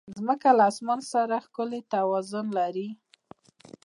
مځکه 0.25 0.49
له 0.57 0.63
اسمان 0.71 0.99
سره 1.13 1.35
ښکلی 1.45 1.81
توازن 1.93 2.45
لري. 2.57 2.87